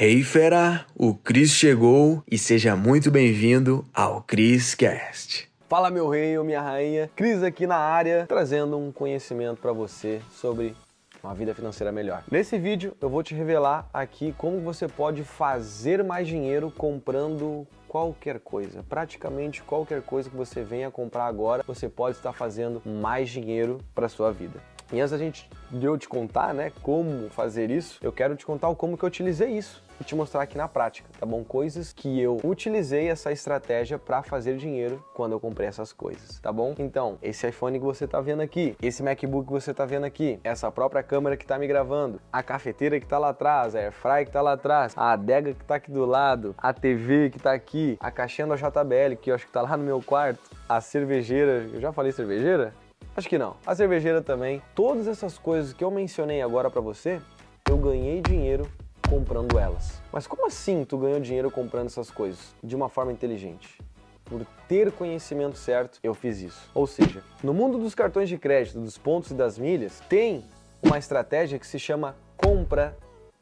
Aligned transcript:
Hey 0.00 0.22
fera, 0.22 0.86
o 0.94 1.12
Cris 1.12 1.50
chegou 1.50 2.22
e 2.30 2.38
seja 2.38 2.76
muito 2.76 3.10
bem-vindo 3.10 3.84
ao 3.92 4.22
Cris 4.22 4.72
Cast. 4.72 5.50
Fala 5.68 5.90
meu 5.90 6.08
rei 6.08 6.38
ou 6.38 6.44
minha 6.44 6.62
rainha, 6.62 7.10
Cris 7.16 7.42
aqui 7.42 7.66
na 7.66 7.78
área, 7.78 8.24
trazendo 8.28 8.78
um 8.78 8.92
conhecimento 8.92 9.60
para 9.60 9.72
você 9.72 10.20
sobre 10.30 10.76
uma 11.20 11.34
vida 11.34 11.52
financeira 11.52 11.90
melhor. 11.90 12.22
Nesse 12.30 12.56
vídeo 12.56 12.96
eu 13.00 13.10
vou 13.10 13.24
te 13.24 13.34
revelar 13.34 13.90
aqui 13.92 14.32
como 14.38 14.60
você 14.60 14.86
pode 14.86 15.24
fazer 15.24 16.04
mais 16.04 16.28
dinheiro 16.28 16.70
comprando 16.70 17.66
qualquer 17.88 18.38
coisa. 18.38 18.84
Praticamente 18.88 19.64
qualquer 19.64 20.00
coisa 20.02 20.30
que 20.30 20.36
você 20.36 20.62
venha 20.62 20.92
comprar 20.92 21.26
agora, 21.26 21.64
você 21.66 21.88
pode 21.88 22.16
estar 22.16 22.32
fazendo 22.32 22.80
mais 22.86 23.28
dinheiro 23.28 23.78
para 23.96 24.08
sua 24.08 24.30
vida. 24.30 24.60
E 24.92 25.00
antes 25.00 25.10
da 25.10 25.18
gente 25.18 25.48
de 25.70 25.84
eu 25.84 25.98
te 25.98 26.08
contar, 26.08 26.54
né, 26.54 26.72
como 26.82 27.28
fazer 27.30 27.70
isso, 27.70 27.98
eu 28.02 28.10
quero 28.10 28.34
te 28.36 28.46
contar 28.46 28.68
o 28.68 28.76
como 28.76 28.96
que 28.96 29.04
eu 29.04 29.06
utilizei 29.06 29.50
isso 29.50 29.82
e 30.00 30.04
te 30.04 30.14
mostrar 30.14 30.42
aqui 30.42 30.56
na 30.56 30.68
prática, 30.68 31.08
tá 31.18 31.26
bom? 31.26 31.44
Coisas 31.44 31.92
que 31.92 32.20
eu 32.20 32.38
utilizei 32.44 33.08
essa 33.08 33.32
estratégia 33.32 33.98
para 33.98 34.22
fazer 34.22 34.56
dinheiro 34.56 35.04
quando 35.12 35.32
eu 35.32 35.40
comprei 35.40 35.68
essas 35.68 35.92
coisas, 35.92 36.38
tá 36.38 36.52
bom? 36.52 36.74
Então, 36.78 37.18
esse 37.20 37.46
iPhone 37.48 37.78
que 37.78 37.84
você 37.84 38.06
tá 38.06 38.20
vendo 38.20 38.40
aqui, 38.40 38.76
esse 38.80 39.02
MacBook 39.02 39.46
que 39.46 39.52
você 39.52 39.74
tá 39.74 39.84
vendo 39.84 40.04
aqui, 40.04 40.38
essa 40.44 40.70
própria 40.70 41.02
câmera 41.02 41.36
que 41.36 41.44
tá 41.44 41.58
me 41.58 41.66
gravando, 41.66 42.20
a 42.32 42.42
cafeteira 42.42 43.00
que 43.00 43.06
tá 43.06 43.18
lá 43.18 43.30
atrás, 43.30 43.74
a 43.74 43.80
Airfryer 43.80 44.26
que 44.26 44.32
tá 44.32 44.40
lá 44.40 44.52
atrás, 44.52 44.94
a 44.96 45.12
adega 45.12 45.52
que 45.52 45.64
tá 45.64 45.74
aqui 45.74 45.90
do 45.90 46.06
lado, 46.06 46.54
a 46.56 46.72
TV 46.72 47.30
que 47.30 47.38
tá 47.38 47.52
aqui, 47.52 47.98
a 48.00 48.10
caixinha 48.10 48.46
da 48.46 48.56
JBL 48.56 49.16
que 49.20 49.30
eu 49.30 49.34
acho 49.34 49.46
que 49.46 49.52
tá 49.52 49.62
lá 49.62 49.76
no 49.76 49.84
meu 49.84 50.00
quarto, 50.00 50.40
a 50.68 50.80
cervejeira, 50.80 51.68
eu 51.72 51.80
já 51.80 51.92
falei 51.92 52.12
cervejeira? 52.12 52.72
Acho 53.18 53.28
que 53.28 53.36
não. 53.36 53.56
A 53.66 53.74
cervejeira 53.74 54.22
também. 54.22 54.62
Todas 54.76 55.08
essas 55.08 55.36
coisas 55.36 55.72
que 55.72 55.82
eu 55.82 55.90
mencionei 55.90 56.40
agora 56.40 56.70
para 56.70 56.80
você, 56.80 57.20
eu 57.68 57.76
ganhei 57.76 58.20
dinheiro 58.20 58.70
comprando 59.10 59.58
elas. 59.58 60.00
Mas 60.12 60.28
como 60.28 60.46
assim 60.46 60.84
tu 60.84 60.96
ganhou 60.96 61.18
dinheiro 61.18 61.50
comprando 61.50 61.86
essas 61.86 62.12
coisas? 62.12 62.54
De 62.62 62.76
uma 62.76 62.88
forma 62.88 63.10
inteligente. 63.10 63.76
Por 64.24 64.46
ter 64.68 64.92
conhecimento 64.92 65.58
certo, 65.58 65.98
eu 66.00 66.14
fiz 66.14 66.40
isso. 66.40 66.70
Ou 66.72 66.86
seja, 66.86 67.24
no 67.42 67.52
mundo 67.52 67.76
dos 67.76 67.92
cartões 67.92 68.28
de 68.28 68.38
crédito, 68.38 68.78
dos 68.78 68.96
pontos 68.96 69.32
e 69.32 69.34
das 69.34 69.58
milhas, 69.58 70.00
tem 70.08 70.44
uma 70.80 70.96
estratégia 70.96 71.58
que 71.58 71.66
se 71.66 71.80
chama 71.80 72.14
compra 72.36 72.96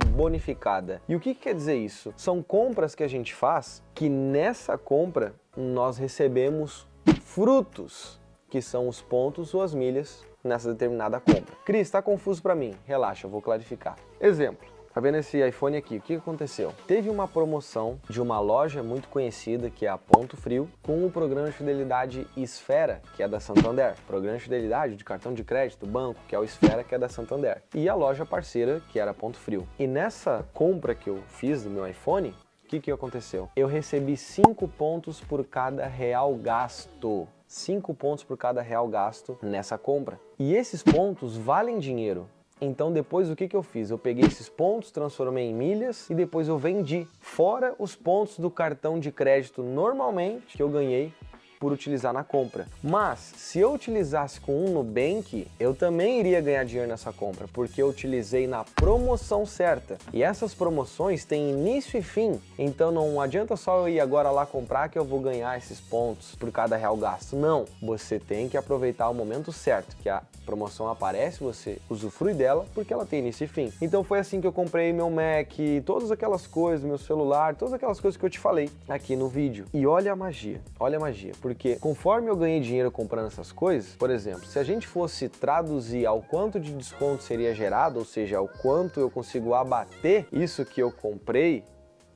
bonificada. 0.07 1.03
E 1.07 1.15
o 1.15 1.21
que, 1.21 1.35
que 1.35 1.43
quer 1.43 1.55
dizer 1.55 1.77
isso? 1.77 2.15
São 2.17 2.43
compras 2.43 2.95
que 2.95 3.03
a 3.03 3.09
gente 3.09 3.35
faz 3.35 3.83
que 3.95 4.09
nessa 4.09 4.79
compra 4.79 5.35
nós 5.55 5.99
recebemos 5.99 6.89
frutos 7.21 8.19
que 8.49 8.63
são 8.63 8.89
os 8.89 9.01
pontos 9.01 9.55
ou 9.55 9.63
as 9.63 9.75
milhas 9.75 10.25
nessa 10.43 10.73
determinada 10.73 11.21
compra. 11.21 11.57
Cris, 11.65 11.83
está 11.83 12.01
confuso 12.01 12.43
para 12.43 12.55
mim? 12.55 12.75
Relaxa, 12.85 13.27
eu 13.27 13.31
vou 13.31 13.43
clarificar. 13.43 13.97
Exemplo. 14.21 14.77
Tá 14.97 15.01
vendo 15.03 15.19
esse 15.19 15.47
iPhone 15.47 15.77
aqui? 15.77 15.99
O 15.99 16.01
que 16.01 16.15
aconteceu? 16.15 16.73
Teve 16.87 17.11
uma 17.11 17.29
promoção 17.29 18.01
de 18.09 18.19
uma 18.19 18.41
loja 18.41 18.83
muito 18.83 19.09
conhecida, 19.09 19.69
que 19.69 19.85
é 19.85 19.91
a 19.91 19.99
Ponto 19.99 20.39
Frio, 20.39 20.71
com 20.83 21.05
o 21.05 21.11
programa 21.11 21.49
de 21.49 21.53
fidelidade 21.53 22.27
Esfera, 22.35 23.03
que 23.15 23.23
é 23.23 23.29
da 23.29 23.39
Santander. 23.39 23.95
Programa 24.07 24.39
de 24.39 24.45
fidelidade 24.45 24.97
de 24.97 25.05
cartão 25.05 25.35
de 25.35 25.45
crédito, 25.45 25.87
banco, 25.87 26.19
que 26.27 26.35
é 26.35 26.39
o 26.39 26.45
Esfera, 26.45 26.83
que 26.83 26.95
é 26.95 26.99
da 26.99 27.11
Santander. 27.11 27.63
E 27.75 27.91
a 27.91 27.95
loja 27.95 28.25
parceira, 28.25 28.81
que 28.91 28.99
era 28.99 29.13
Ponto 29.13 29.37
Frio. 29.37 29.69
E 29.79 29.87
nessa 29.87 30.49
compra 30.55 30.95
que 30.95 31.11
eu 31.11 31.23
fiz 31.27 31.63
do 31.63 31.69
meu 31.69 31.87
iPhone, 31.87 32.35
o 32.65 32.67
que, 32.67 32.81
que 32.81 32.91
aconteceu? 32.91 33.51
Eu 33.55 33.69
recebi 33.69 34.17
5 34.17 34.67
pontos 34.67 35.21
por 35.21 35.45
cada 35.45 35.87
real 35.87 36.35
gasto. 36.37 37.29
5 37.47 37.95
pontos 37.95 38.25
por 38.25 38.37
cada 38.37 38.61
real 38.61 38.89
gasto 38.89 39.39
nessa 39.43 39.79
compra. 39.79 40.21
E 40.39 40.55
esses 40.55 40.83
pontos 40.83 41.37
valem 41.37 41.79
dinheiro. 41.79 42.29
Então 42.61 42.91
depois 42.91 43.29
o 43.29 43.37
que, 43.37 43.47
que 43.47 43.57
eu 43.57 43.63
fiz? 43.63 43.91
Eu 43.91 43.99
peguei 43.99 44.25
esses 44.25 44.49
pontos, 44.49 44.91
transformei 44.91 45.51
em 45.51 45.55
milhas 45.55 46.09
e 46.09 46.15
depois 46.15 46.49
eu 46.49 46.57
vendi. 46.57 47.07
Fora 47.21 47.75
os 47.79 47.95
pontos 47.95 48.39
do 48.39 48.51
cartão 48.51 48.99
de 48.99 49.13
crédito 49.13 49.63
normalmente 49.63 50.57
que 50.57 50.63
eu 50.63 50.69
ganhei 50.71 51.13
por 51.59 51.73
utilizar 51.73 52.13
na 52.13 52.25
compra. 52.25 52.67
Mas 52.83 53.33
se 53.37 53.59
eu 53.59 53.73
utilizasse 53.73 54.41
com 54.41 54.65
um 54.65 54.73
Nubank, 54.73 55.47
eu 55.59 55.75
também 55.75 56.21
iria 56.21 56.41
ganhar 56.41 56.65
dinheiro 56.65 56.89
nessa 56.89 57.13
compra, 57.13 57.47
porque 57.53 57.83
eu 57.83 57.89
utilizei 57.89 58.47
na 58.47 58.65
promoção 58.65 59.47
certa. 59.47 59.99
E 60.13 60.23
essas 60.23 60.55
promoções 60.55 61.25
têm 61.25 61.51
início 61.51 61.99
e 61.99 62.03
fim, 62.03 62.41
então 62.59 62.91
não 62.91 63.21
adianta 63.21 63.57
só 63.57 63.81
eu 63.81 63.89
ir 63.89 64.01
agora 64.01 64.31
lá 64.31 64.47
comprar 64.47 64.89
que 64.89 64.99
eu 64.99 65.05
vou 65.05 65.21
ganhar 65.21 65.57
esses 65.57 65.81
pontos 65.81 66.35
por 66.37 66.51
cada 66.51 66.77
real 66.77 66.97
gasto. 66.97 67.37
Não, 67.37 67.65
você 67.81 68.19
tem 68.19 68.49
que 68.49 68.57
aproveitar 68.57 69.09
o 69.09 69.15
momento 69.15 69.53
certo, 69.53 69.97
que 70.03 70.09
a 70.09 70.23
promoção 70.45 70.89
aparece, 70.89 71.43
você 71.43 71.79
usufrui 71.91 72.35
dela, 72.35 72.67
porque 72.75 72.93
ela 72.93 73.05
tem 73.05 73.19
início 73.21 73.45
e 73.45 73.49
fim. 73.49 73.73
Então 73.81 74.05
foi 74.05 74.19
assim 74.19 74.41
que 74.41 74.47
eu 74.47 74.53
comprei 74.53 74.93
meu 74.93 75.11
Mac, 75.11 75.53
todas 75.85 76.11
aquelas 76.11 76.47
coisas, 76.47 76.85
meu 76.85 76.99
celular, 76.99 77.55
todas 77.55 77.75
aquelas 77.75 78.01
coisas 78.01 78.19
que 78.19 78.25
eu 78.25 78.31
te 78.31 78.39
falei 78.39 78.71
aqui 78.89 79.17
no 79.17 79.29
vídeo. 79.29 79.67
E 79.73 79.87
olha 79.87 80.13
a 80.13 80.17
magia, 80.17 80.61
olha 80.79 80.97
a 80.99 81.01
magia 81.01 81.33
porque 81.47 81.77
conforme 81.77 82.29
eu 82.29 82.35
ganhei 82.35 82.59
dinheiro 82.59 82.91
comprando 82.91 83.29
essas 83.29 83.53
coisas, 83.53 83.95
por 83.95 84.11
exemplo, 84.11 84.45
se 84.47 84.59
a 84.59 84.65
gente 84.65 84.85
fosse 84.85 85.29
traduzir 85.29 86.05
ao 86.05 86.21
quanto 86.21 86.59
de 86.59 86.73
desconto 86.73 87.23
seria 87.23 87.55
gerado, 87.55 88.01
ou 88.01 88.05
seja, 88.05 88.39
ao 88.39 88.49
quanto 88.49 88.99
eu 88.99 89.09
consigo 89.09 89.55
abater 89.55 90.27
isso 90.33 90.65
que 90.65 90.83
eu 90.83 90.91
comprei 90.91 91.63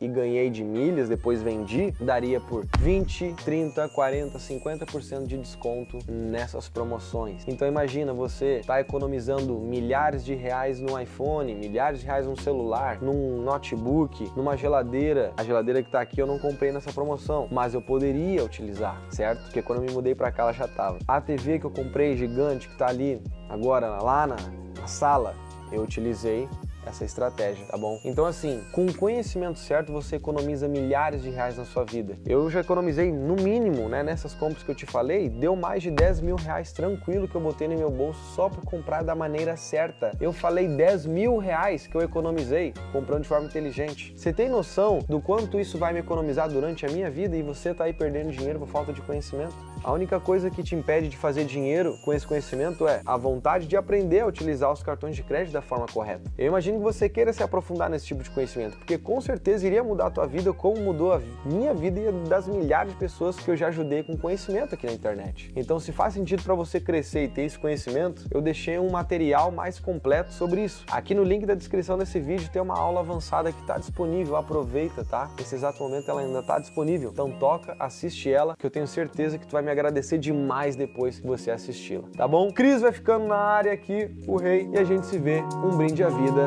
e 0.01 0.09
ganhei 0.09 0.51
de 0.51 0.65
milhas, 0.65 1.09
depois 1.09 1.43
vendi, 1.43 1.93
daria 2.01 2.41
por 2.41 2.67
20, 2.79 3.35
30, 3.45 3.89
40, 3.89 4.39
50% 4.39 5.27
de 5.27 5.37
desconto 5.37 5.99
nessas 6.09 6.69
promoções. 6.69 7.45
Então 7.47 7.69
imagina 7.69 8.13
você 8.13 8.63
tá 8.67 8.81
economizando 8.81 9.59
milhares 9.59 10.25
de 10.25 10.35
reais 10.35 10.81
no 10.81 10.99
iPhone, 10.99 11.55
milhares 11.55 12.01
de 12.01 12.07
reais 12.07 12.27
no 12.27 12.37
celular, 12.37 13.01
num 13.03 13.43
notebook, 13.43 14.31
numa 14.35 14.57
geladeira. 14.57 15.33
A 15.37 15.45
geladeira 15.45 15.83
que 15.83 15.91
tá 15.91 16.01
aqui 16.01 16.21
eu 16.21 16.27
não 16.27 16.39
comprei 16.39 16.73
nessa 16.73 16.93
promoção, 16.93 17.49
mas 17.51 17.75
eu 17.75 17.83
poderia 17.83 18.43
utilizar, 18.45 19.01
certo? 19.11 19.43
Porque 19.43 19.61
quando 19.61 19.81
eu 19.81 19.87
me 19.87 19.93
mudei 19.93 20.15
para 20.15 20.33
cá 20.33 20.45
ela 20.45 20.53
já 20.53 20.67
tava. 20.67 20.99
A 21.07 21.21
TV 21.21 21.59
que 21.59 21.67
eu 21.67 21.71
comprei 21.71 22.17
gigante 22.17 22.69
que 22.69 22.77
tá 22.77 22.89
ali 22.89 23.21
agora 23.49 24.01
lá 24.01 24.27
na, 24.27 24.37
na 24.79 24.87
sala, 24.87 25.35
eu 25.73 25.83
utilizei 25.83 26.49
essa 26.87 27.05
estratégia, 27.05 27.65
tá 27.67 27.77
bom? 27.77 28.01
Então, 28.05 28.25
assim, 28.25 28.63
com 28.73 28.87
o 28.87 28.95
conhecimento 28.95 29.59
certo, 29.59 29.93
você 29.93 30.17
economiza 30.17 30.69
milhares 30.69 31.23
de 31.23 31.31
reais 31.31 31.57
na 31.57 31.65
sua 31.65 31.85
vida. 31.85 32.19
Eu 32.27 32.49
já 32.51 32.61
economizei, 32.61 33.13
no 33.13 33.37
mínimo, 33.37 33.89
né, 33.89 34.03
nessas 34.03 34.35
compras 34.35 34.63
que 34.63 34.71
eu 34.71 34.75
te 34.75 34.87
falei, 34.87 35.29
deu 35.29 35.55
mais 35.55 35.83
de 35.83 35.91
10 35.91 36.21
mil 36.21 36.37
reais 36.37 36.73
tranquilo 36.73 37.29
que 37.29 37.35
eu 37.35 37.41
botei 37.41 37.69
no 37.69 37.77
meu 37.77 37.91
bolso 37.91 38.21
só 38.35 38.49
por 38.49 38.65
comprar 38.65 39.03
da 39.03 39.15
maneira 39.15 39.57
certa. 39.57 40.13
Eu 40.21 40.33
falei 40.33 40.69
10 40.69 41.07
mil 41.07 41.39
reais 41.39 41.87
que 41.87 41.97
eu 41.97 42.03
economizei 42.03 42.73
comprando 42.93 43.23
de 43.23 43.29
forma 43.29 43.47
inteligente. 43.47 44.13
Você 44.17 44.33
tem 44.33 44.49
noção 44.49 45.01
do 45.09 45.21
quanto 45.21 45.59
isso 45.59 45.79
vai 45.79 45.93
me 45.93 46.01
economizar 46.01 46.49
durante 46.49 46.87
a 46.87 46.89
minha 46.89 47.11
vida 47.11 47.37
e 47.37 47.43
você 47.43 47.75
tá 47.75 47.85
aí 47.85 47.93
perdendo 47.93 48.31
dinheiro 48.31 48.59
por 48.59 48.69
falta 48.69 48.93
de 48.93 49.01
conhecimento? 49.03 49.55
A 49.83 49.93
única 49.93 50.21
coisa 50.21 50.51
que 50.51 50.63
te 50.63 50.75
impede 50.75 51.09
de 51.09 51.17
fazer 51.17 51.45
dinheiro 51.45 51.97
com 52.05 52.13
esse 52.13 52.27
conhecimento 52.27 52.87
é 52.87 53.01
a 53.05 53.17
vontade 53.17 53.67
de 53.67 53.77
aprender 53.77 54.21
a 54.21 54.27
utilizar 54.27 54.71
os 54.73 54.83
cartões 54.83 55.17
de 55.17 55.23
crédito 55.23 55.53
da 55.53 55.63
forma 55.63 55.87
correta. 55.87 56.31
Eu 56.37 56.55
imagino 56.71 56.79
que 56.79 56.85
você 56.85 57.09
queira 57.09 57.33
se 57.33 57.43
aprofundar 57.43 57.91
nesse 57.91 58.07
tipo 58.07 58.23
de 58.23 58.31
conhecimento, 58.31 58.77
porque 58.79 58.97
com 58.97 59.21
certeza 59.21 59.67
iria 59.67 59.83
mudar 59.83 60.07
a 60.07 60.11
tua 60.11 60.27
vida 60.27 60.53
como 60.53 60.81
mudou 60.81 61.13
a 61.13 61.21
minha 61.45 61.75
vida 61.75 62.01
e 62.01 62.09
a 62.09 62.11
das 62.29 62.47
milhares 62.47 62.93
de 62.93 62.99
pessoas 62.99 63.37
que 63.37 63.51
eu 63.51 63.57
já 63.57 63.69
ajudei 63.69 64.03
com 64.03 64.17
conhecimento 64.17 64.75
aqui 64.75 64.87
na 64.87 64.93
internet. 64.93 65.53
Então, 65.57 65.81
se 65.81 65.93
faz 65.93 66.15
sentido 66.15 66.43
para 66.43 66.55
você 66.55 66.79
crescer 66.81 67.25
e 67.25 67.29
ter 67.29 67.43
esse 67.43 67.59
conhecimento, 67.59 68.27
eu 68.31 68.41
deixei 68.41 68.79
um 68.79 68.91
material 68.91 69.51
mais 69.51 69.79
completo 69.79 70.33
sobre 70.33 70.65
isso. 70.65 70.85
Aqui 70.91 71.15
no 71.15 71.25
link 71.25 71.47
da 71.47 71.55
descrição 71.55 71.99
desse 71.99 72.21
vídeo 72.21 72.49
tem 72.53 72.61
uma 72.61 72.79
aula 72.79 73.01
avançada 73.01 73.53
que 73.53 73.61
está 73.61 73.79
disponível, 73.79 74.37
aproveita, 74.37 75.05
tá? 75.05 75.31
Nesse 75.39 75.55
exato 75.55 75.83
momento 75.83 76.11
ela 76.11 76.21
ainda 76.21 76.41
está 76.41 76.59
disponível. 76.59 77.11
Então 77.13 77.33
toca, 77.33 77.75
assiste 77.79 78.31
ela, 78.31 78.55
que 78.57 78.67
eu 78.67 78.71
tenho 78.71 78.87
certeza 78.87 79.39
que 79.39 79.47
tu 79.47 79.53
vai 79.53 79.63
me 79.63 79.71
agradecer 79.71 80.19
demais 80.19 80.77
depois 80.77 81.19
que 81.19 81.27
você 81.27 81.51
assisti-la, 81.51 82.09
tá 82.17 82.29
bom? 82.29 82.53
Cris 82.53 82.83
vai 82.83 82.93
ficando 82.93 83.27
na 83.27 83.37
área 83.37 83.73
aqui, 83.73 84.11
o 84.27 84.37
rei, 84.37 84.69
e 84.73 84.79
a 84.79 84.85
gente 84.85 85.07
se 85.07 85.19
vê. 85.19 85.43
Um 85.65 85.77
brinde 85.77 86.03
à 86.03 86.09
vida. 86.09 86.47